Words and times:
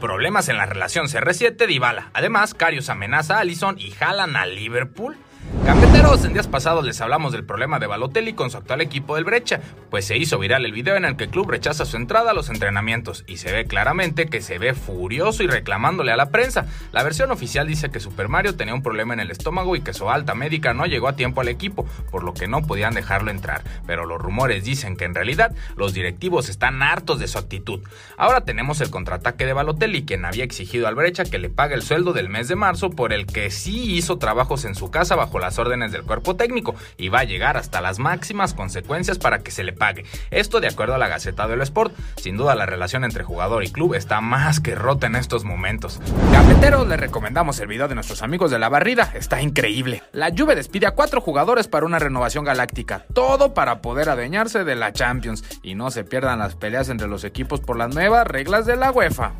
Problemas 0.00 0.48
en 0.48 0.56
la 0.58 0.66
relación 0.66 1.06
CR7 1.06 1.66
Dybala. 1.66 2.10
Además, 2.14 2.52
Karius 2.54 2.88
amenaza 2.88 3.36
a 3.36 3.40
Allison 3.40 3.76
y 3.78 3.90
jalan 3.92 4.36
a 4.36 4.44
Liverpool. 4.44 5.16
Cafeteros, 5.64 6.22
en 6.26 6.34
días 6.34 6.46
pasados 6.46 6.84
les 6.84 7.00
hablamos 7.00 7.32
del 7.32 7.46
problema 7.46 7.78
de 7.78 7.86
Balotelli 7.86 8.34
con 8.34 8.50
su 8.50 8.58
actual 8.58 8.82
equipo 8.82 9.14
del 9.14 9.24
Brecha, 9.24 9.62
pues 9.88 10.04
se 10.04 10.18
hizo 10.18 10.38
viral 10.38 10.66
el 10.66 10.72
video 10.72 10.96
en 10.96 11.06
el 11.06 11.16
que 11.16 11.24
el 11.24 11.30
club 11.30 11.50
rechaza 11.50 11.86
su 11.86 11.96
entrada 11.96 12.32
a 12.32 12.34
los 12.34 12.50
entrenamientos 12.50 13.24
y 13.26 13.38
se 13.38 13.50
ve 13.50 13.64
claramente 13.64 14.26
que 14.26 14.42
se 14.42 14.58
ve 14.58 14.74
furioso 14.74 15.42
y 15.42 15.46
reclamándole 15.46 16.12
a 16.12 16.18
la 16.18 16.28
prensa. 16.28 16.66
La 16.92 17.02
versión 17.02 17.30
oficial 17.30 17.66
dice 17.66 17.90
que 17.90 17.98
Super 17.98 18.28
Mario 18.28 18.56
tenía 18.56 18.74
un 18.74 18.82
problema 18.82 19.14
en 19.14 19.20
el 19.20 19.30
estómago 19.30 19.74
y 19.74 19.80
que 19.80 19.94
su 19.94 20.10
alta 20.10 20.34
médica 20.34 20.74
no 20.74 20.84
llegó 20.84 21.08
a 21.08 21.16
tiempo 21.16 21.40
al 21.40 21.48
equipo, 21.48 21.86
por 22.10 22.24
lo 22.24 22.34
que 22.34 22.46
no 22.46 22.60
podían 22.60 22.92
dejarlo 22.92 23.30
entrar, 23.30 23.64
pero 23.86 24.04
los 24.04 24.20
rumores 24.20 24.64
dicen 24.64 24.98
que 24.98 25.06
en 25.06 25.14
realidad 25.14 25.54
los 25.76 25.94
directivos 25.94 26.50
están 26.50 26.82
hartos 26.82 27.18
de 27.18 27.26
su 27.26 27.38
actitud. 27.38 27.80
Ahora 28.18 28.42
tenemos 28.42 28.82
el 28.82 28.90
contraataque 28.90 29.46
de 29.46 29.54
Balotelli, 29.54 30.04
quien 30.04 30.26
había 30.26 30.44
exigido 30.44 30.88
al 30.88 30.94
Brecha 30.94 31.24
que 31.24 31.38
le 31.38 31.48
pague 31.48 31.74
el 31.74 31.82
sueldo 31.82 32.12
del 32.12 32.28
mes 32.28 32.48
de 32.48 32.56
marzo 32.56 32.90
por 32.90 33.14
el 33.14 33.24
que 33.24 33.50
sí 33.50 33.94
hizo 33.94 34.18
trabajos 34.18 34.66
en 34.66 34.74
su 34.74 34.90
casa 34.90 35.16
bajo 35.16 35.38
las 35.38 35.53
órdenes 35.58 35.92
del 35.92 36.02
cuerpo 36.02 36.36
técnico 36.36 36.74
y 36.96 37.08
va 37.08 37.20
a 37.20 37.24
llegar 37.24 37.56
hasta 37.56 37.80
las 37.80 37.98
máximas 37.98 38.54
consecuencias 38.54 39.18
para 39.18 39.40
que 39.40 39.50
se 39.50 39.64
le 39.64 39.72
pague. 39.72 40.04
Esto 40.30 40.60
de 40.60 40.68
acuerdo 40.68 40.94
a 40.94 40.98
la 40.98 41.08
Gaceta 41.08 41.46
del 41.46 41.60
Sport. 41.62 41.94
Sin 42.16 42.36
duda 42.36 42.54
la 42.54 42.66
relación 42.66 43.04
entre 43.04 43.24
jugador 43.24 43.64
y 43.64 43.70
club 43.70 43.94
está 43.94 44.20
más 44.20 44.60
que 44.60 44.74
rota 44.74 45.06
en 45.06 45.16
estos 45.16 45.44
momentos. 45.44 46.00
Cafeteros, 46.32 46.86
les 46.86 47.00
recomendamos 47.00 47.58
el 47.60 47.66
video 47.66 47.88
de 47.88 47.94
nuestros 47.94 48.22
amigos 48.22 48.50
de 48.50 48.58
la 48.58 48.68
barrida, 48.68 49.10
está 49.14 49.40
increíble. 49.40 50.02
La 50.12 50.32
Juve 50.36 50.54
despide 50.54 50.86
a 50.86 50.92
cuatro 50.92 51.20
jugadores 51.20 51.68
para 51.68 51.86
una 51.86 51.98
renovación 51.98 52.44
galáctica, 52.44 53.04
todo 53.12 53.54
para 53.54 53.80
poder 53.80 54.08
adueñarse 54.08 54.64
de 54.64 54.74
la 54.76 54.92
Champions 54.92 55.44
y 55.62 55.74
no 55.74 55.90
se 55.90 56.04
pierdan 56.04 56.38
las 56.38 56.54
peleas 56.54 56.88
entre 56.88 57.08
los 57.08 57.24
equipos 57.24 57.60
por 57.60 57.76
las 57.76 57.94
nuevas 57.94 58.26
reglas 58.26 58.66
de 58.66 58.76
la 58.76 58.90
UEFA. 58.90 59.32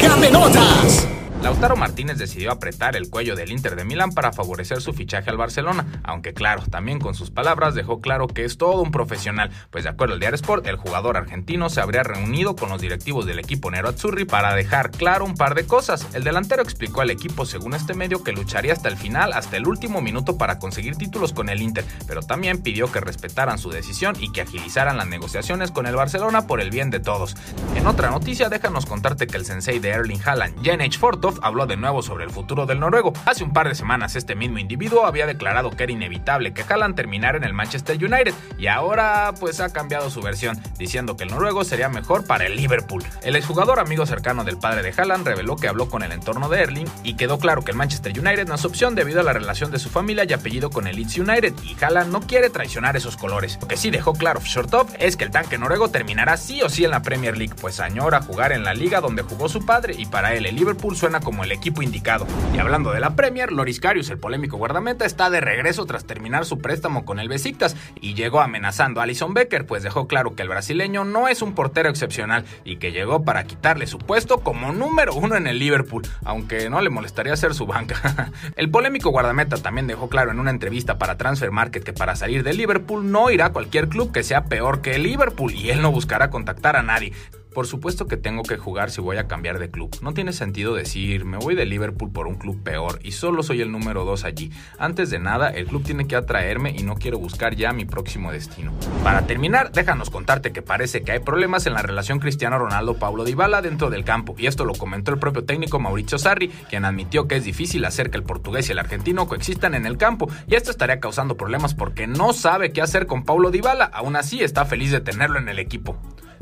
¡Camenotas! 0.00 1.19
Lautaro 1.42 1.74
Martínez 1.74 2.18
decidió 2.18 2.52
apretar 2.52 2.96
el 2.96 3.08
cuello 3.08 3.34
del 3.34 3.50
Inter 3.50 3.74
de 3.74 3.84
Milán 3.86 4.12
para 4.12 4.30
favorecer 4.32 4.82
su 4.82 4.92
fichaje 4.92 5.30
al 5.30 5.38
Barcelona, 5.38 6.00
aunque 6.04 6.34
claro, 6.34 6.62
también 6.70 6.98
con 6.98 7.14
sus 7.14 7.30
palabras 7.30 7.74
dejó 7.74 8.00
claro 8.02 8.26
que 8.26 8.44
es 8.44 8.58
todo 8.58 8.82
un 8.82 8.90
profesional, 8.90 9.50
pues 9.70 9.84
de 9.84 9.90
acuerdo 9.90 10.14
al 10.14 10.20
Diario 10.20 10.34
Sport, 10.34 10.66
el 10.66 10.76
jugador 10.76 11.16
argentino 11.16 11.70
se 11.70 11.80
habría 11.80 12.02
reunido 12.02 12.56
con 12.56 12.68
los 12.68 12.82
directivos 12.82 13.24
del 13.24 13.38
equipo 13.38 13.70
Nero 13.70 13.88
Azzurri 13.88 14.26
para 14.26 14.54
dejar 14.54 14.90
claro 14.90 15.24
un 15.24 15.34
par 15.34 15.54
de 15.54 15.66
cosas. 15.66 16.06
El 16.14 16.24
delantero 16.24 16.62
explicó 16.62 17.00
al 17.00 17.10
equipo, 17.10 17.46
según 17.46 17.72
este 17.72 17.94
medio, 17.94 18.22
que 18.22 18.32
lucharía 18.32 18.74
hasta 18.74 18.88
el 18.88 18.98
final, 18.98 19.32
hasta 19.32 19.56
el 19.56 19.66
último 19.66 20.02
minuto 20.02 20.36
para 20.36 20.58
conseguir 20.58 20.96
títulos 20.96 21.32
con 21.32 21.48
el 21.48 21.62
Inter, 21.62 21.86
pero 22.06 22.20
también 22.20 22.62
pidió 22.62 22.92
que 22.92 23.00
respetaran 23.00 23.58
su 23.58 23.70
decisión 23.70 24.14
y 24.20 24.30
que 24.30 24.42
agilizaran 24.42 24.98
las 24.98 25.08
negociaciones 25.08 25.70
con 25.70 25.86
el 25.86 25.96
Barcelona 25.96 26.46
por 26.46 26.60
el 26.60 26.70
bien 26.70 26.90
de 26.90 27.00
todos. 27.00 27.34
En 27.74 27.86
otra 27.86 28.10
noticia, 28.10 28.50
déjanos 28.50 28.84
contarte 28.84 29.26
que 29.26 29.38
el 29.38 29.46
sensei 29.46 29.78
de 29.78 29.88
Erling 29.88 30.20
Haaland, 30.22 30.62
Jan 30.62 30.82
H. 30.82 30.98
Habló 31.42 31.66
de 31.66 31.76
nuevo 31.76 32.02
sobre 32.02 32.24
el 32.24 32.30
futuro 32.30 32.66
del 32.66 32.80
noruego. 32.80 33.12
Hace 33.26 33.44
un 33.44 33.52
par 33.52 33.68
de 33.68 33.74
semanas 33.74 34.16
este 34.16 34.34
mismo 34.34 34.58
individuo 34.58 35.06
había 35.06 35.26
declarado 35.26 35.70
que 35.70 35.84
era 35.84 35.92
inevitable 35.92 36.52
que 36.52 36.62
Haaland 36.62 36.94
terminara 36.94 37.36
en 37.36 37.44
el 37.44 37.54
Manchester 37.54 37.96
United 37.96 38.34
y 38.58 38.66
ahora 38.66 39.32
pues 39.38 39.60
ha 39.60 39.72
cambiado 39.72 40.10
su 40.10 40.20
versión, 40.22 40.60
diciendo 40.78 41.16
que 41.16 41.24
el 41.24 41.30
noruego 41.30 41.64
sería 41.64 41.88
mejor 41.88 42.26
para 42.26 42.46
el 42.46 42.56
Liverpool. 42.56 43.04
El 43.22 43.36
exjugador 43.36 43.80
amigo 43.80 44.06
cercano 44.06 44.44
del 44.44 44.58
padre 44.58 44.82
de 44.82 44.94
Haaland 44.96 45.26
reveló 45.26 45.56
que 45.56 45.68
habló 45.68 45.88
con 45.88 46.02
el 46.02 46.12
entorno 46.12 46.48
de 46.48 46.62
Erling 46.62 46.88
y 47.02 47.14
quedó 47.14 47.38
claro 47.38 47.62
que 47.62 47.70
el 47.70 47.76
Manchester 47.76 48.12
United 48.18 48.48
no 48.48 48.54
es 48.54 48.64
opción 48.64 48.94
debido 48.94 49.20
a 49.20 49.24
la 49.24 49.32
relación 49.32 49.70
de 49.70 49.78
su 49.78 49.88
familia 49.88 50.24
y 50.24 50.32
apellido 50.32 50.70
con 50.70 50.86
el 50.86 50.96
Leeds 50.96 51.18
United 51.18 51.54
y 51.62 51.76
Haaland 51.82 52.12
no 52.12 52.20
quiere 52.20 52.50
traicionar 52.50 52.96
esos 52.96 53.16
colores. 53.16 53.58
Lo 53.60 53.68
que 53.68 53.76
sí 53.76 53.90
dejó 53.90 54.14
claro 54.14 54.40
Shortov 54.42 54.88
es 54.98 55.16
que 55.16 55.24
el 55.24 55.30
tanque 55.30 55.58
noruego 55.58 55.90
terminará 55.90 56.36
sí 56.36 56.62
o 56.62 56.68
sí 56.68 56.84
en 56.84 56.90
la 56.90 57.02
Premier 57.02 57.36
League, 57.36 57.54
pues 57.60 57.80
añora 57.80 58.22
jugar 58.22 58.52
en 58.52 58.64
la 58.64 58.74
liga 58.74 59.00
donde 59.00 59.22
jugó 59.22 59.48
su 59.48 59.64
padre 59.64 59.94
y 59.96 60.06
para 60.06 60.34
él 60.34 60.46
el 60.46 60.56
Liverpool 60.56 60.96
suena 60.96 61.19
como 61.20 61.44
el 61.44 61.52
equipo 61.52 61.82
indicado. 61.82 62.26
Y 62.54 62.58
hablando 62.58 62.92
de 62.92 63.00
la 63.00 63.16
Premier, 63.16 63.52
Loris 63.52 63.80
Karius, 63.80 64.10
el 64.10 64.18
polémico 64.18 64.56
guardameta, 64.56 65.04
está 65.04 65.30
de 65.30 65.40
regreso 65.40 65.86
tras 65.86 66.04
terminar 66.04 66.44
su 66.44 66.58
préstamo 66.58 67.04
con 67.04 67.18
el 67.20 67.28
Besiktas 67.28 67.76
y 68.00 68.14
llegó 68.14 68.40
amenazando 68.40 69.00
a 69.00 69.04
Alison 69.04 69.34
Becker, 69.34 69.66
pues 69.66 69.82
dejó 69.82 70.06
claro 70.06 70.34
que 70.34 70.42
el 70.42 70.48
brasileño 70.48 71.04
no 71.04 71.28
es 71.28 71.42
un 71.42 71.54
portero 71.54 71.88
excepcional 71.88 72.44
y 72.64 72.76
que 72.76 72.92
llegó 72.92 73.24
para 73.24 73.44
quitarle 73.44 73.86
su 73.86 73.98
puesto 73.98 74.40
como 74.40 74.72
número 74.72 75.14
uno 75.14 75.36
en 75.36 75.46
el 75.46 75.58
Liverpool, 75.58 76.06
aunque 76.24 76.70
no 76.70 76.80
le 76.80 76.90
molestaría 76.90 77.36
ser 77.36 77.54
su 77.54 77.66
banca. 77.66 78.32
el 78.56 78.70
polémico 78.70 79.10
guardameta 79.10 79.56
también 79.56 79.86
dejó 79.86 80.08
claro 80.08 80.30
en 80.30 80.40
una 80.40 80.50
entrevista 80.50 80.98
para 80.98 81.16
Transfer 81.16 81.50
Market 81.50 81.84
que 81.84 81.92
para 81.92 82.16
salir 82.16 82.42
de 82.42 82.54
Liverpool 82.54 83.10
no 83.10 83.30
irá 83.30 83.46
a 83.46 83.52
cualquier 83.52 83.88
club 83.88 84.12
que 84.12 84.22
sea 84.22 84.44
peor 84.44 84.80
que 84.80 84.96
el 84.96 85.02
Liverpool 85.02 85.52
y 85.52 85.70
él 85.70 85.82
no 85.82 85.92
buscará 85.92 86.30
contactar 86.30 86.76
a 86.76 86.82
nadie. 86.82 87.12
Por 87.52 87.66
supuesto 87.66 88.06
que 88.06 88.16
tengo 88.16 88.44
que 88.44 88.56
jugar 88.56 88.90
si 88.90 89.00
voy 89.00 89.16
a 89.16 89.26
cambiar 89.26 89.58
de 89.58 89.70
club. 89.70 89.96
No 90.02 90.14
tiene 90.14 90.32
sentido 90.32 90.74
decir, 90.74 91.24
me 91.24 91.36
voy 91.36 91.56
de 91.56 91.66
Liverpool 91.66 92.12
por 92.12 92.28
un 92.28 92.36
club 92.36 92.62
peor 92.62 93.00
y 93.02 93.12
solo 93.12 93.42
soy 93.42 93.60
el 93.60 93.72
número 93.72 94.04
2 94.04 94.24
allí. 94.24 94.52
Antes 94.78 95.10
de 95.10 95.18
nada, 95.18 95.48
el 95.48 95.66
club 95.66 95.82
tiene 95.82 96.06
que 96.06 96.14
atraerme 96.14 96.70
y 96.70 96.84
no 96.84 96.94
quiero 96.94 97.18
buscar 97.18 97.56
ya 97.56 97.72
mi 97.72 97.86
próximo 97.86 98.30
destino. 98.30 98.72
Para 99.02 99.26
terminar, 99.26 99.72
déjanos 99.72 100.10
contarte 100.10 100.52
que 100.52 100.62
parece 100.62 101.02
que 101.02 101.12
hay 101.12 101.18
problemas 101.18 101.66
en 101.66 101.74
la 101.74 101.82
relación 101.82 102.20
Cristiano 102.20 102.58
Ronaldo-Paulo 102.58 103.24
Dybala 103.24 103.62
dentro 103.62 103.90
del 103.90 104.04
campo, 104.04 104.34
y 104.38 104.46
esto 104.46 104.64
lo 104.64 104.74
comentó 104.74 105.10
el 105.10 105.18
propio 105.18 105.44
técnico 105.44 105.80
Mauricio 105.80 106.18
Sarri, 106.18 106.48
quien 106.68 106.84
admitió 106.84 107.26
que 107.26 107.36
es 107.36 107.44
difícil 107.44 107.84
hacer 107.84 108.10
que 108.10 108.16
el 108.16 108.22
portugués 108.22 108.68
y 108.68 108.72
el 108.72 108.78
argentino 108.78 109.26
coexistan 109.26 109.74
en 109.74 109.86
el 109.86 109.96
campo, 109.96 110.28
y 110.46 110.54
esto 110.54 110.70
estaría 110.70 111.00
causando 111.00 111.36
problemas 111.36 111.74
porque 111.74 112.06
no 112.06 112.32
sabe 112.32 112.72
qué 112.72 112.80
hacer 112.80 113.06
con 113.06 113.24
Paulo 113.24 113.50
Dybala, 113.50 113.84
aún 113.84 114.14
así 114.14 114.42
está 114.42 114.64
feliz 114.66 114.92
de 114.92 115.00
tenerlo 115.00 115.38
en 115.38 115.48
el 115.48 115.58
equipo. 115.58 115.98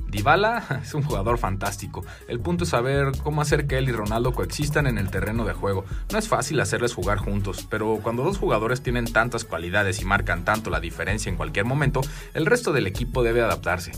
Dybala 0.09 0.81
es 0.83 0.95
un 0.95 1.03
jugador 1.03 1.39
fantástico. 1.39 2.05
El 2.27 2.41
punto 2.41 2.65
es 2.65 2.71
saber 2.71 3.13
cómo 3.23 3.43
hacer 3.43 3.67
que 3.67 3.79
él 3.79 3.89
y 3.89 3.93
Ronaldo 3.93 4.33
coexistan 4.33 4.87
en 4.87 4.99
el 4.99 5.11
terreno 5.11 5.45
de 5.45 5.53
juego. 5.53 5.85
No 6.13 6.19
es 6.19 6.29
fácil 6.29 6.61
hacerles 6.61 6.95
jugar 6.95 7.19
juntos, 7.19 7.67
pero 7.69 8.01
cuando 8.03 8.23
dos 8.23 8.39
jugadores 8.39 8.83
tienen 8.83 9.13
tantas 9.13 9.45
cualidades 9.45 10.01
y 10.01 10.05
marcan 10.05 10.45
tanto 10.45 10.71
la 10.71 10.81
diferencia 10.81 11.31
en 11.31 11.37
cualquier 11.37 11.65
momento, 11.65 12.01
el 12.35 12.47
resto 12.47 12.73
del 12.73 12.87
equipo 12.87 13.23
debe 13.23 13.43
adaptarse. 13.43 13.93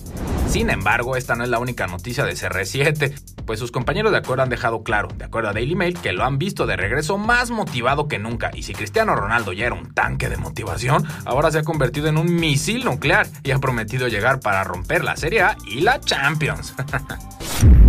Sin 0.51 0.69
embargo, 0.69 1.15
esta 1.15 1.37
no 1.37 1.45
es 1.45 1.49
la 1.49 1.61
única 1.61 1.87
noticia 1.87 2.25
de 2.25 2.33
CR7, 2.33 3.45
pues 3.47 3.61
sus 3.61 3.71
compañeros 3.71 4.11
de 4.11 4.19
acuerdo 4.19 4.43
han 4.43 4.49
dejado 4.49 4.83
claro, 4.83 5.07
de 5.17 5.25
acuerdo 5.25 5.51
a 5.51 5.53
Daily 5.53 5.77
Mail, 5.77 5.97
que 5.97 6.13
lo 6.13 6.25
han 6.25 6.39
visto 6.39 6.67
de 6.67 6.77
regreso 6.77 7.19
más 7.19 7.53
motivado 7.53 8.09
que 8.09 8.19
nunca. 8.19 8.51
Y 8.53 8.65
si 8.65 8.73
Cristiano 8.73 9.15
Ronaldo 9.15 9.53
ya 9.53 9.67
era 9.67 9.77
un 9.77 9.95
tanque 9.95 10.29
de 10.29 10.37
motivación, 10.39 11.07
ahora 11.25 11.53
se 11.53 11.59
ha 11.59 11.63
convertido 11.63 12.09
en 12.09 12.19
un 12.19 12.35
misil 12.35 12.85
nuclear 12.85 13.29
y 13.45 13.53
ha 13.53 13.61
prometido 13.61 14.09
llegar 14.09 14.41
para 14.41 14.65
romper 14.65 15.05
la 15.05 15.15
Serie 15.15 15.43
A 15.43 15.57
y 15.69 15.83
la 15.83 16.01
Champions. 16.01 16.75